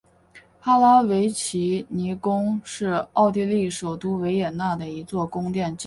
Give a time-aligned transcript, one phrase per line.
[0.59, 5.79] 帕拉维奇尼宫是奥地利首都维也纳的一座宫殿建筑。